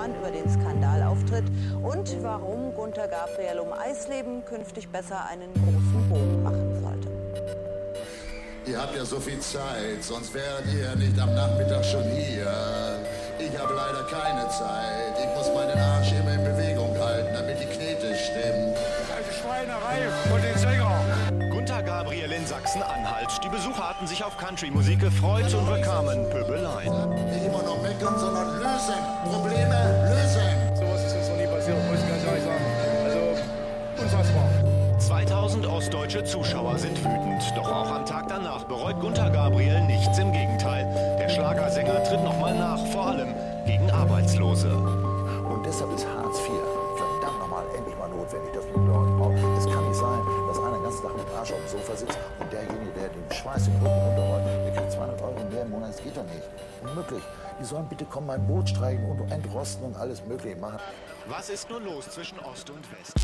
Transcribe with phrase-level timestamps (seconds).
[0.00, 1.44] Heimann über den Skandalauftritt
[1.82, 7.08] und warum Gunter Gabriel um Eisleben künftig besser einen großen Bogen machen sollte.
[8.66, 12.50] Ihr habt ja so viel Zeit, sonst wäret ihr nicht am Nachmittag schon hier.
[13.38, 15.16] Ich habe leider keine Zeit.
[15.18, 18.76] Ich muss meinen Arsch immer in Bewegung halten, damit die Knete stimmt.
[19.16, 20.44] Alte Schweinerei und
[23.50, 27.10] Besucher hatten sich auf Country-Musik gefreut und bekamen Pöbeleien.
[27.30, 28.94] Nicht immer noch meckern, sondern lösen.
[29.24, 30.76] Probleme lösen.
[30.76, 32.64] Sowas ist uns noch nie passiert, muss ich ganz ehrlich sagen.
[33.04, 34.48] Also, unfassbar.
[34.98, 37.42] 2000 ostdeutsche Zuschauer sind wütend.
[37.56, 40.18] Doch auch am Tag danach bereut Gunther Gabriel nichts.
[40.18, 40.86] Im Gegenteil.
[41.18, 43.34] Der Schlagersänger tritt nochmal nach, vor allem
[43.66, 44.72] gegen Arbeitslose.
[44.72, 46.52] Und deshalb ist Hartz IV
[46.96, 49.58] verdammt nochmal endlich mal notwendig, dass man Leute braucht.
[49.58, 51.96] Es kann nicht sein, dass einer den ganzen Tag mit dem Arsch auf dem Sofa
[51.96, 52.18] sitzt
[53.56, 55.90] der den Rücken runterrollt, der kriegt 200 Euro mehr im Monat.
[55.90, 56.42] Das geht doch nicht.
[56.82, 57.22] Unmöglich.
[57.60, 60.78] Die sollen bitte kommen, mein Boot streichen und entrosten und alles Mögliche machen.
[61.26, 63.14] Was ist nun los zwischen Ost und West?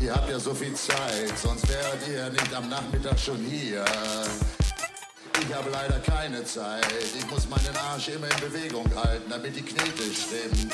[0.00, 3.84] Ihr habt ja so viel Zeit, sonst wäret ihr nicht am Nachmittag schon hier.
[5.40, 6.86] Ich habe leider keine Zeit.
[7.16, 10.72] Ich muss meinen Arsch immer in Bewegung halten, damit die Knete stimmt.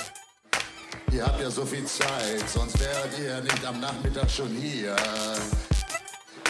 [1.12, 4.96] Ihr habt ja so viel Zeit, sonst wäret ihr nicht am Nachmittag schon hier.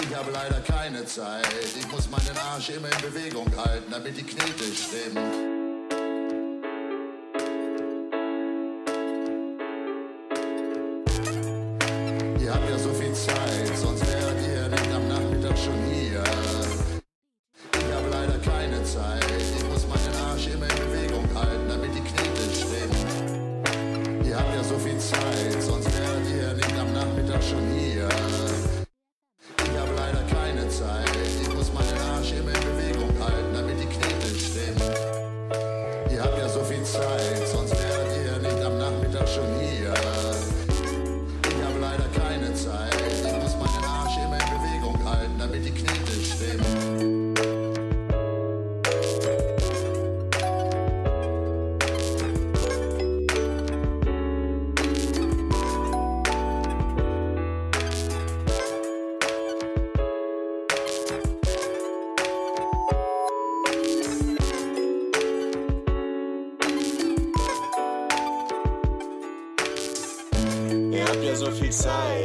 [0.02, 1.46] Ich habe leider keine Zeit.
[1.78, 5.51] Ich muss meinen Arsch immer in Bewegung halten, damit die Knete stimmt.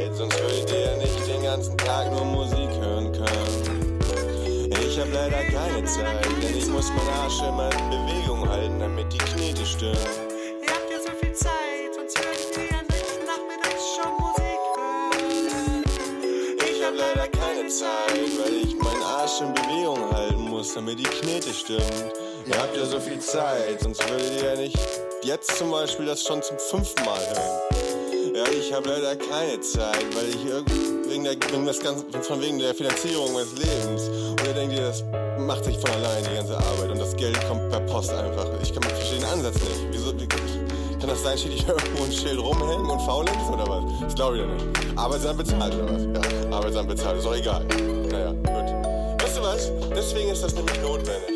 [0.08, 3.98] Zeit, sonst würdet ihr ja nicht den ganzen Tag nur Musik hören können.
[4.70, 9.12] Ich hab leider keine Zeit, denn ich muss meinen Arsch immer in Bewegung halten, damit
[9.12, 9.96] die Knete stimmen.
[10.62, 15.84] Ihr habt ja so viel Zeit, sonst würdet ihr ja nicht nachmittags schon Musik hören.
[16.58, 21.04] Ich hab leider keine Zeit, weil ich meinen Arsch in Bewegung halten muss, damit die
[21.04, 22.12] Knete stimmt.
[22.46, 24.78] Ihr habt ja so viel Zeit, sonst würdet ihr ja nicht
[25.22, 27.97] jetzt zum Beispiel das schon zum fünften Mal hören.
[28.50, 30.44] Ich habe leider keine Zeit, weil ich
[31.10, 34.08] wegen der, wegen das Ganze, von wegen der Finanzierung meines Lebens.
[34.08, 35.02] Und ihr denkt das
[35.38, 38.46] macht sich von allein die ganze Arbeit und das Geld kommt per Post einfach.
[38.62, 39.86] Ich kann verstehe den Ansatz nicht.
[39.92, 43.84] Wieso, wie, kann das sein, steht ich irgendwo ein Schild rumhängen und faulenz oder was?
[44.00, 44.98] Das glaube ich ja nicht.
[44.98, 46.02] Arbeitsamt bezahlt oder was?
[46.02, 47.64] Ja, Arbeitsamt bezahlt, ist doch egal.
[48.10, 49.22] Naja, gut.
[49.22, 49.72] Weißt du was?
[49.94, 51.27] Deswegen ist das nämlich notwendig.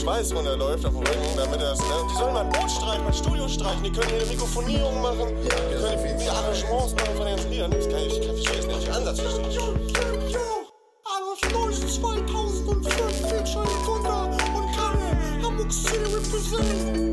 [0.00, 1.84] Schweiß runterläuft auf dem Rücken, damit das, ne?
[2.10, 5.02] Die sollen mal ein Boot streichen, mal ein Studio streichen, die können hier eine Mikrofonierung
[5.02, 7.70] machen, die können hier Arrangements machen von den Liedern.
[7.70, 9.58] Das kann ich, ich verstehe es nicht, Ansatz verstehe ich.
[11.04, 12.88] Adolf Neuss 2005,
[13.28, 17.09] Feature Gunda und Kanne, Hamburg City represent,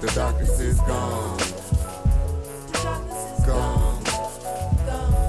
[0.00, 1.36] the darkness is gone.
[2.72, 4.02] The darkness is gone.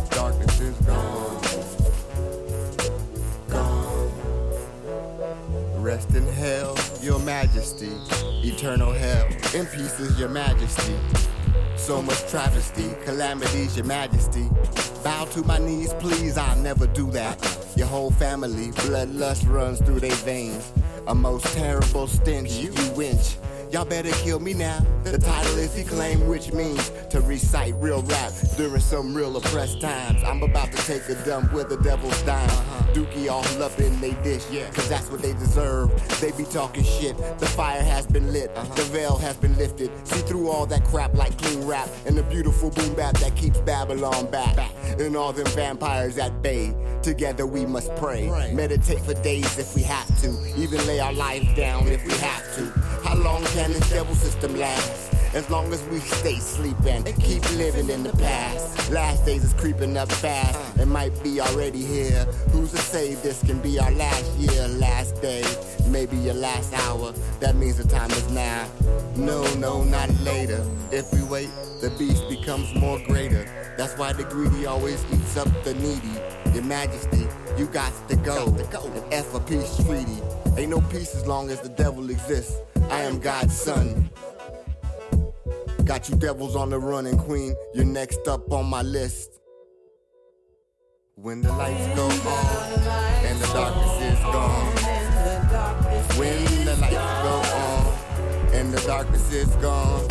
[0.10, 1.42] Darkness is gone.
[3.50, 4.12] Gone.
[5.82, 7.92] Rest in hell, your majesty.
[8.44, 10.96] Eternal hell, in peace is your majesty.
[11.76, 14.48] So much travesty, calamities, your majesty.
[15.04, 17.38] Bow to my knees, please, I'll never do that.
[17.76, 20.72] Your whole family, bloodlust runs through their veins.
[21.08, 23.36] A most terrible stench, you winch.
[23.72, 24.86] Y'all better kill me now.
[25.06, 29.80] The title is he claim, which means to recite real rap during some real oppressed
[29.80, 30.22] times.
[30.26, 32.50] I'm about to take a dump with the devil's dime.
[32.94, 35.90] Dookie all up in they dish, yeah, cause that's what they deserve.
[36.20, 37.18] They be talking shit.
[37.40, 38.74] The fire has been lit, uh-huh.
[38.76, 39.90] the veil has been lifted.
[40.06, 43.60] See through all that crap like clean rap and the beautiful boom bap that keeps
[43.62, 44.70] Babylon back.
[45.00, 46.76] And all them vampires at bay.
[47.02, 48.28] Together we must pray.
[48.54, 50.30] Meditate for days if we have to.
[50.58, 52.81] Even lay our lives down if we have to.
[53.24, 55.21] Long can this devil system last?
[55.34, 58.92] As long as we stay sleeping, keep living in the past.
[58.92, 62.26] Last days is creeping up fast, it might be already here.
[62.52, 65.46] Who's to say this can be our last year, last day,
[65.88, 67.14] maybe your last hour?
[67.40, 68.68] That means the time is now.
[69.16, 70.66] No, no, not later.
[70.92, 71.50] If we wait,
[71.80, 73.46] the beast becomes more greater.
[73.78, 76.12] That's why the greedy always eats up the needy.
[76.54, 77.26] Your Majesty,
[77.58, 78.48] you got to go.
[78.48, 80.20] An F a peace treaty.
[80.58, 82.58] Ain't no peace as long as the devil exists.
[82.90, 84.10] I am God's son.
[85.92, 89.42] Got you devils on the run, and Queen, you're next up on my list.
[91.16, 92.80] When the lights go on
[93.26, 94.68] and the darkness is gone.
[96.18, 100.08] When the lights go on and the darkness is gone.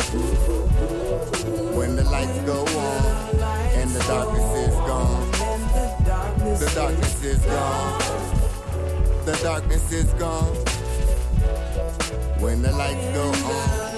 [1.75, 3.39] When the lights go on
[3.73, 5.31] and the darkness is gone.
[6.59, 7.99] The darkness is gone.
[9.25, 10.55] The darkness is gone.
[12.39, 13.90] When the lights go on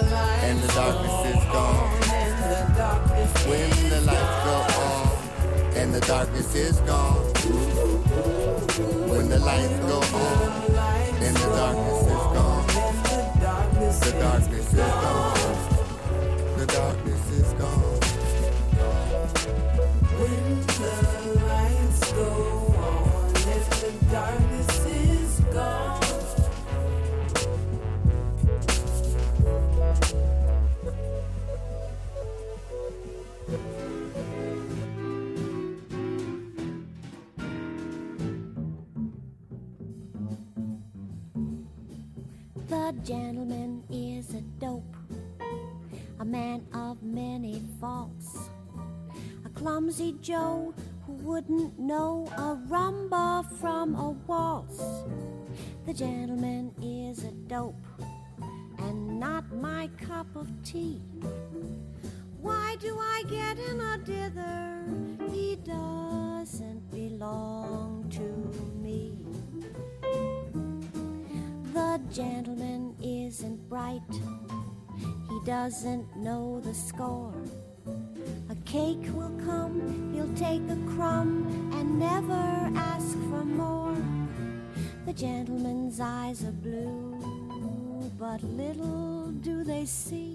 [0.44, 1.90] and the darkness is gone.
[3.50, 5.07] When the lights go on
[5.80, 7.16] and the darkness is gone.
[9.10, 10.38] When the lights go on
[11.26, 12.68] and the darkness is gone.
[14.06, 15.38] The darkness is gone.
[16.57, 18.00] The darkness is gone.
[20.19, 20.45] When
[20.81, 20.94] the
[21.52, 22.30] lights go
[22.90, 25.82] on and the darkness is gone.
[43.04, 44.95] Gentleman is a dope,
[46.22, 48.38] a man of many faults,
[49.45, 50.74] a clumsy Joe
[51.06, 54.81] who wouldn't know a rumba from a waltz.
[55.86, 57.76] The gentleman is a dope
[58.80, 61.02] and not my cup of tea.
[75.63, 77.33] Doesn't know the score.
[78.49, 82.43] A cake will come, he'll take a crumb and never
[82.75, 83.95] ask for more.
[85.05, 87.17] The gentleman's eyes are blue,
[88.19, 90.32] but little do they see.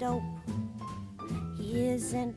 [0.00, 0.22] Dope.
[1.58, 2.34] He isn't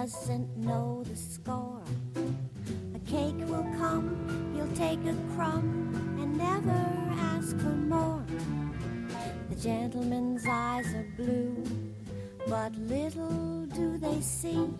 [0.00, 1.82] doesn't know the score.
[2.94, 4.16] A cake will come,
[4.54, 6.80] he'll take a crumb and never
[7.34, 8.24] ask for more.
[9.50, 11.62] The gentleman's eyes are blue,
[12.48, 14.70] but little do they see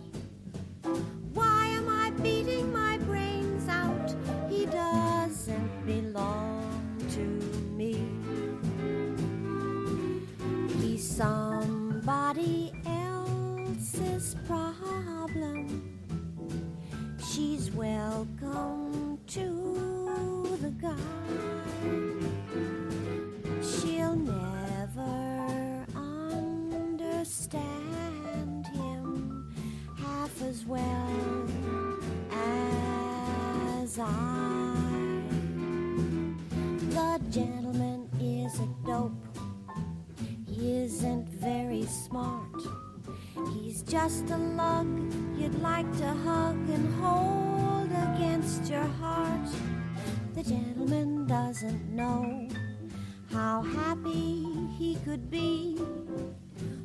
[53.91, 54.47] happy
[54.79, 55.77] he could be.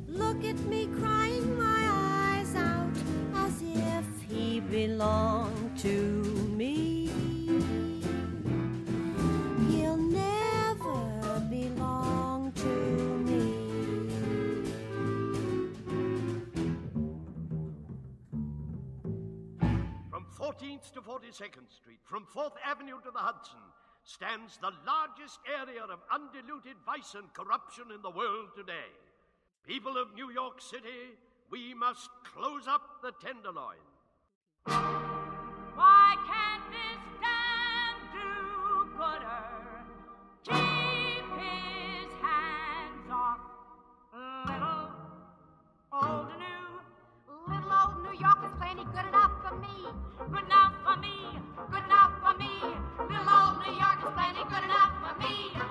[0.09, 2.97] Look at me crying my eyes out
[3.33, 5.95] as if he belonged to
[6.61, 7.07] me.
[9.69, 12.73] He'll never belong to
[13.29, 13.43] me.
[20.11, 23.63] From 14th to 42nd Street, from 4th Avenue to the Hudson
[24.07, 28.87] stands the largest area of undiluted vice and corruption in the world today.
[29.67, 31.11] People of New York City,
[31.51, 33.83] we must close up the Tenderloin.
[35.75, 39.43] Why can't this damn do-gooder
[40.47, 43.43] keep his hands off
[44.47, 44.87] little
[45.91, 46.63] old new?
[47.51, 49.91] Little old New York is plenty good enough for me,
[50.31, 51.11] good enough for me,
[51.69, 51.96] good enough.
[54.13, 55.66] Plenty good enough for me.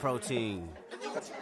[0.00, 0.68] protein.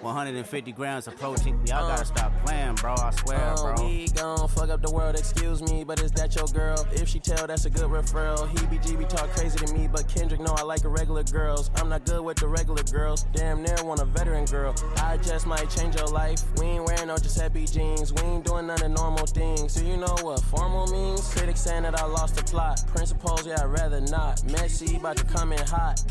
[0.02, 1.54] 150 grams of protein.
[1.66, 2.04] Y'all gotta uh.
[2.04, 2.94] stop playing, bro.
[2.94, 3.86] I swear, um, bro.
[3.86, 6.86] He gon' fuck up the world, excuse me, but is that your girl?
[6.92, 8.48] If she tell, that's a good referral.
[8.48, 11.70] He be GB talk crazy to me, but Kendrick know I like regular girls.
[11.76, 13.24] I'm not good with the regular girls.
[13.32, 14.74] Damn near want a veteran girl.
[14.96, 16.42] I just might change your life.
[16.58, 18.12] We ain't wearing no Giuseppe jeans.
[18.12, 19.74] We ain't doing none of normal things.
[19.74, 21.32] Do so you know what formal means?
[21.32, 22.82] Critics saying that I lost the plot.
[22.88, 24.42] Principles, yeah, I'd rather not.
[24.44, 26.02] Messy, about to come in hot.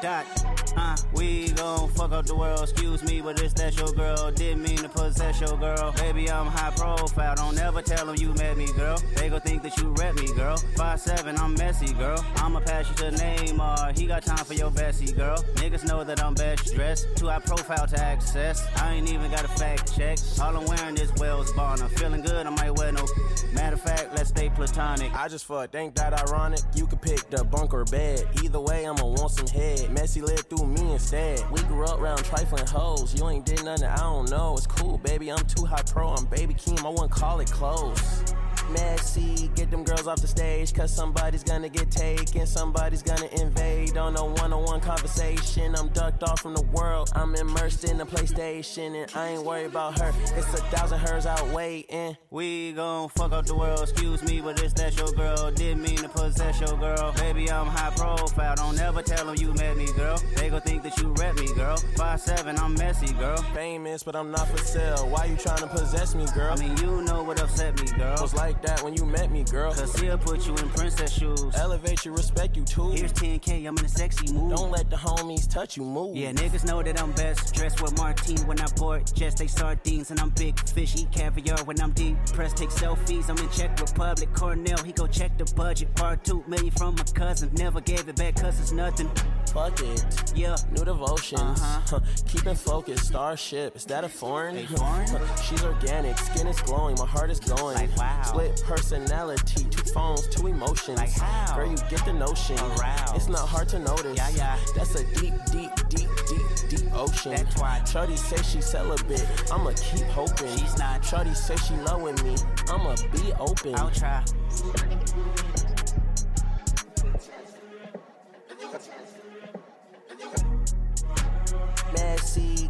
[0.00, 4.30] Dot, uh, we gon' fuck up the world, excuse me, but it's that your girl.
[4.32, 5.92] Didn't mean to possess your girl.
[5.92, 8.98] Baby, I'm high profile, don't ever tell them you met me, girl.
[9.16, 10.56] They gon' think that you rep me, girl.
[10.76, 12.24] Five seven, I'm messy, girl.
[12.36, 15.38] I'ma pass you to Neymar, he got time for your Bessie, girl.
[15.56, 18.66] Niggas know that I'm best dressed, too high profile to access.
[18.76, 20.18] I ain't even got a fact check.
[20.40, 21.88] All I'm wearing is Wales Bonner.
[21.88, 23.06] Feeling good, I might wear no.
[23.52, 25.12] Matter of fact, let's stay platonic.
[25.14, 26.60] I just fuck, think that ironic.
[26.74, 28.26] You could pick the bunk or bed.
[28.42, 29.90] Either way, I'ma want some head.
[29.90, 31.48] Messy lived through me instead.
[31.50, 33.14] We grew up around trifling hoes.
[33.14, 34.56] You ain't did nothing, I don't know.
[34.56, 35.30] It's cool, baby.
[35.30, 36.10] I'm too high pro.
[36.10, 36.84] I'm baby Keem.
[36.84, 38.24] I wouldn't call it close.
[38.70, 43.96] Messy, get them girls off the stage, cause somebody's gonna get taken, somebody's gonna invade
[43.96, 45.74] on a one on one conversation.
[45.74, 49.66] I'm ducked off from the world, I'm immersed in the PlayStation, and I ain't worried
[49.66, 50.12] about her.
[50.36, 52.16] It's a thousand hers out waiting.
[52.30, 55.50] We gon' fuck up the world, excuse me, but it's that your girl.
[55.50, 57.12] Didn't mean to possess your girl.
[57.12, 60.20] Baby, I'm high profile, don't ever tell them you met me, girl.
[60.36, 61.78] They gon' think that you rep me, girl.
[61.96, 63.38] Five seven, I'm messy, girl.
[63.54, 65.08] Famous, but I'm not for sale.
[65.08, 66.52] Why you trying to possess me, girl?
[66.52, 68.16] I mean, you know what upset me, girl.
[68.20, 69.72] Was like that when you met me, girl.
[69.72, 71.54] Cause he'll put you in princess shoes.
[71.54, 72.90] Elevate you, respect you too.
[72.90, 74.56] Here's 10K, I'm in a sexy mood.
[74.56, 76.16] Don't let the homies touch you, move.
[76.16, 77.54] Yeah, niggas know that I'm best.
[77.54, 80.10] Dressed with Martine when I board jets, they sardines.
[80.10, 82.16] And I'm big fish, eat caviar when I'm deep.
[82.32, 84.32] Press, take selfies, I'm in Czech Republic.
[84.34, 85.94] Cornell, he go check the budget.
[85.94, 87.50] Part two million from my cousin.
[87.54, 89.10] Never gave it back cause it's nothing.
[89.52, 90.04] Fuck it.
[90.34, 90.56] Yeah.
[90.72, 91.40] New devotions.
[91.40, 92.00] Uh-huh.
[92.26, 93.06] Keeping focused.
[93.06, 93.76] Starship.
[93.76, 94.56] Is that a foreign?
[94.56, 95.06] Hey, foreign?
[95.42, 96.18] She's organic.
[96.18, 96.96] Skin is glowing.
[96.98, 97.74] My heart is going.
[97.74, 98.22] Like, wow.
[98.22, 99.64] Split personality.
[99.70, 100.28] Two phones.
[100.28, 100.98] Two emotions.
[100.98, 101.56] Like how?
[101.56, 102.58] Girl, you get the notion.
[102.58, 103.16] Aroused.
[103.16, 104.16] It's not hard to notice.
[104.16, 104.58] Yeah, yeah.
[104.76, 107.32] That's a deep, deep, deep, deep, deep ocean.
[107.32, 107.82] That's why.
[107.84, 109.26] Shorty say she celibate.
[109.50, 110.56] I'ma keep hoping.
[110.58, 111.04] She's not.
[111.04, 112.36] Shorty say she loving me.
[112.68, 113.74] I'ma be open.
[113.76, 114.22] I'll try.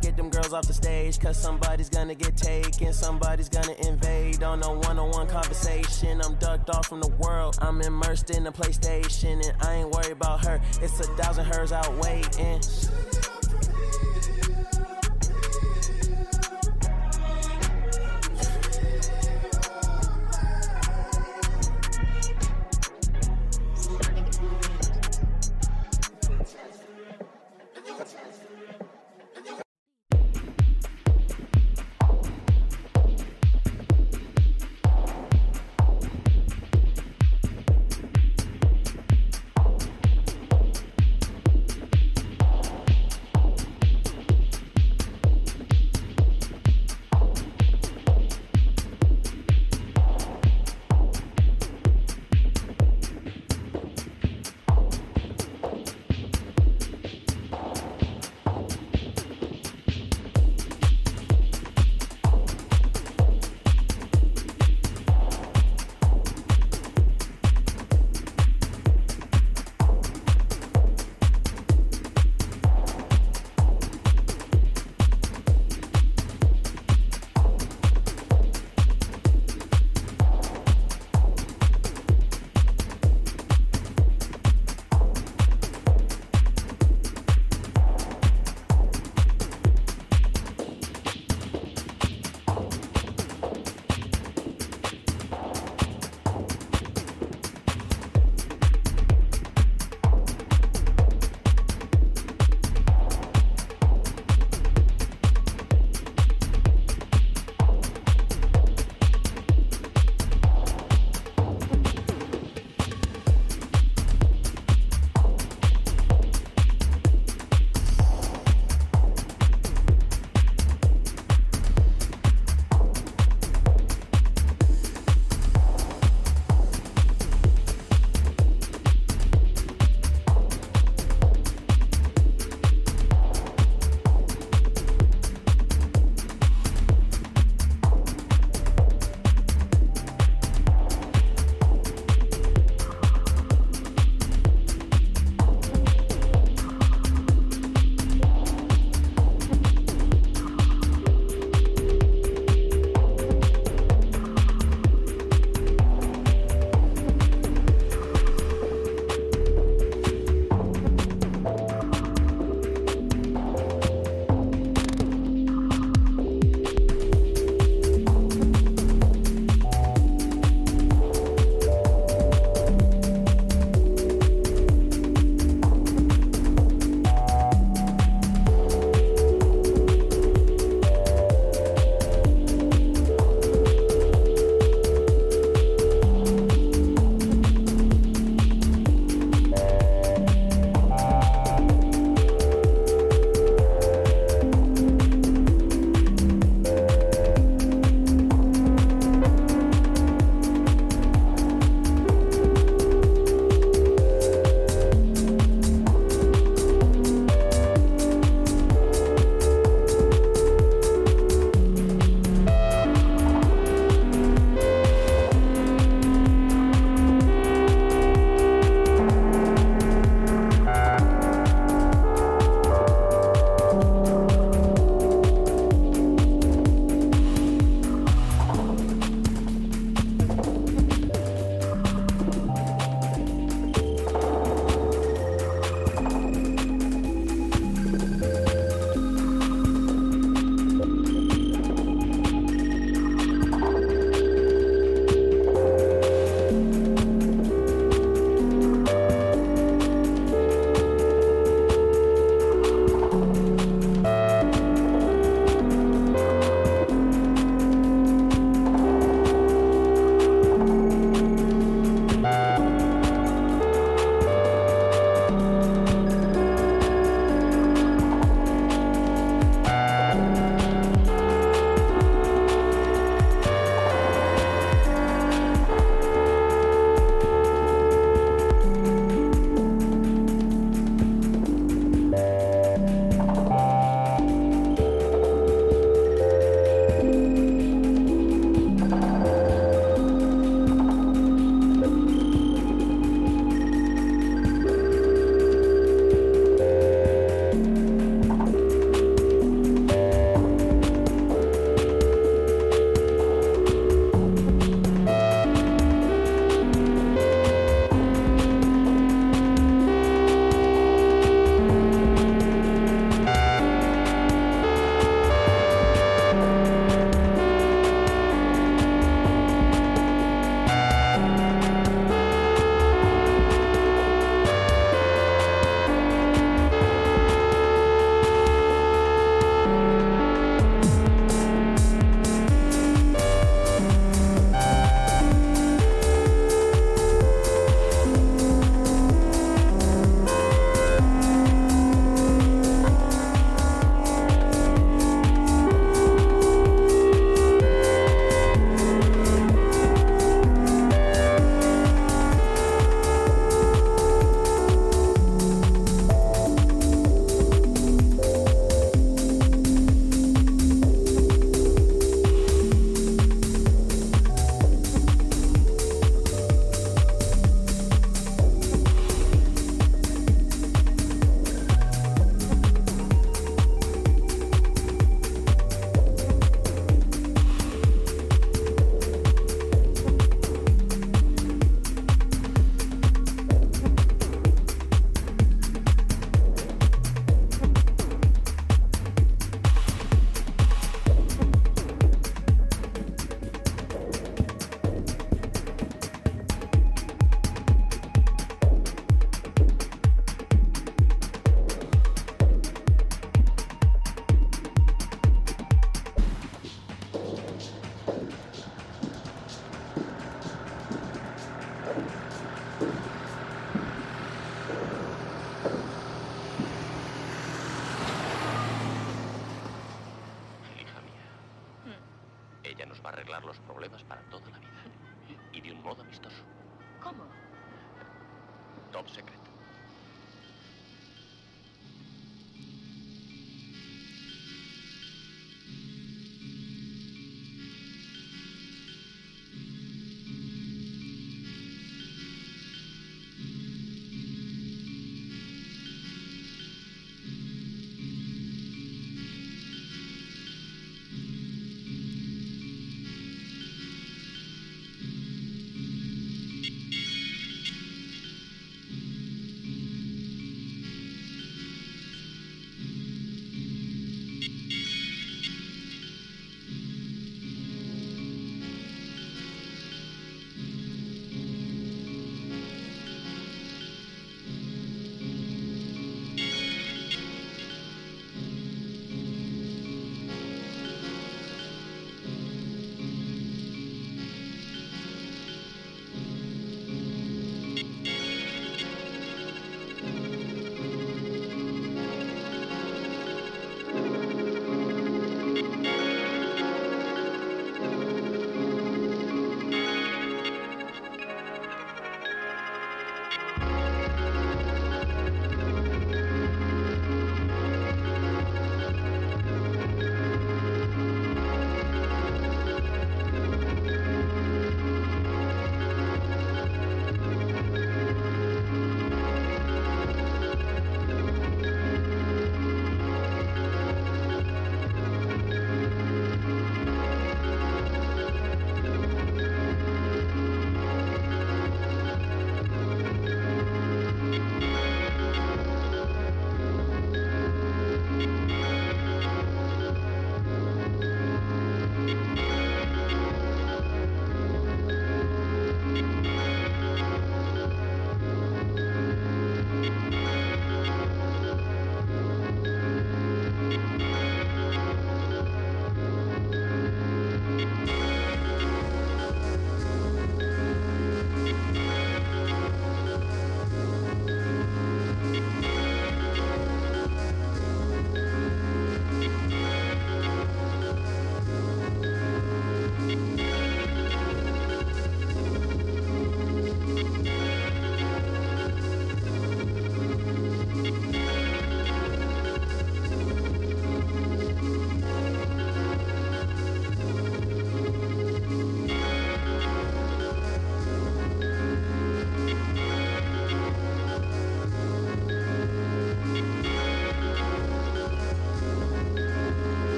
[0.00, 4.62] Get them girls off the stage, cause somebody's gonna get taken, somebody's gonna invade on
[4.62, 6.20] a one on one conversation.
[6.22, 10.12] I'm ducked off from the world, I'm immersed in the PlayStation, and I ain't worried
[10.12, 10.60] about her.
[10.82, 12.60] It's a thousand hers out waiting.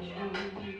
[0.00, 0.78] To take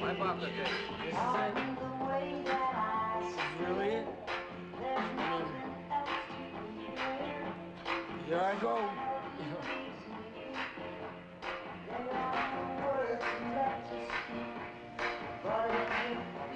[0.00, 0.70] my pocket, Jay.
[1.04, 1.54] This is it.
[1.78, 4.06] the way that I see Really it?
[4.78, 5.44] to.
[8.26, 8.74] Here I go.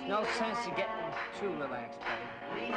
[0.06, 2.72] No sense of getting too relaxed, buddy.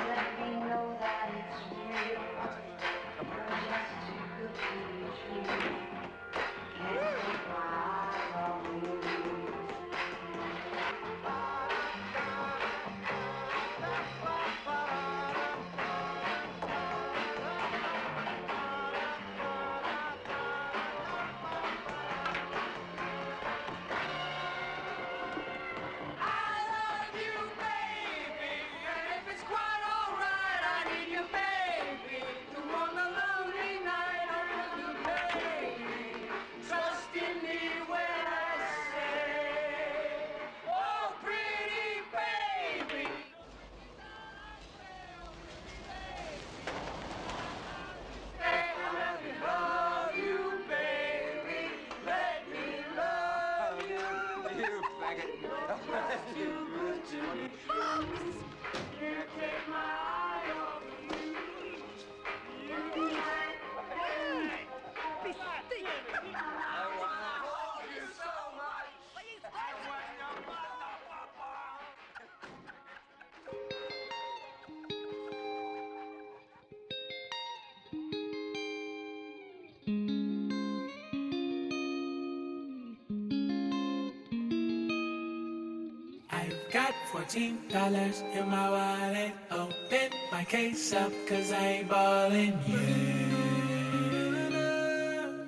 [86.71, 89.33] Got fourteen dollars in my wallet.
[89.51, 92.77] Open my case up, cause I ain't ballin' yet.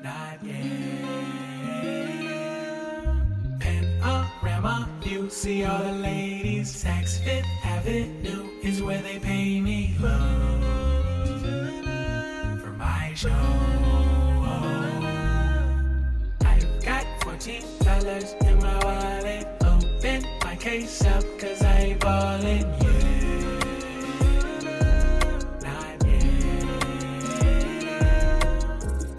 [0.04, 0.64] Not yet.
[3.60, 6.84] Panorama view, see all the ladies.
[6.84, 9.96] Saks Fifth Avenue is where they pay me
[20.74, 23.76] My up, cause I ballin' yet.
[25.62, 26.40] Not yet.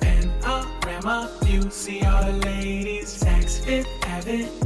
[0.00, 3.22] Panorama view, see all the ladies.
[3.22, 4.63] Saks, Fifth Avenue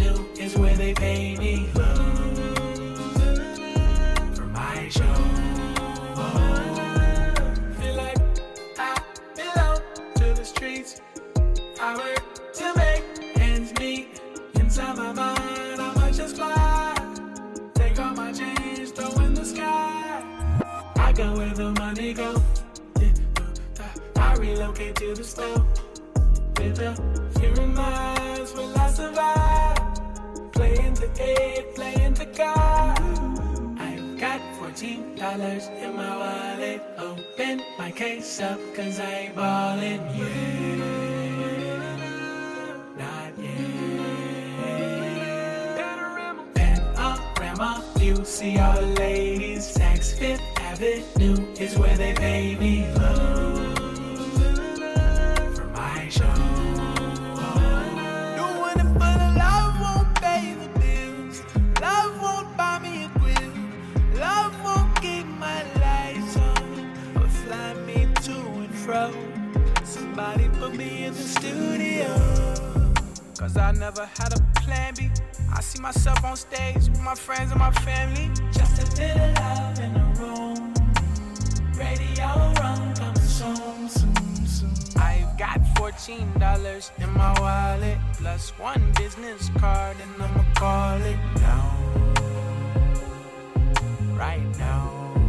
[68.89, 69.12] fro.
[69.84, 72.09] Somebody put me in the studio.
[73.39, 75.11] Cause I never had a plan B.
[75.55, 78.30] I see myself on stage with my friends and my family.
[78.51, 80.72] Just a little love in the room.
[81.76, 82.28] Radio
[82.61, 84.72] run coming soon, soon, soon.
[84.97, 91.20] I've got fourteen dollars in my wallet, plus one business card, and I'ma call it
[91.47, 91.66] now.
[94.16, 95.28] Right now.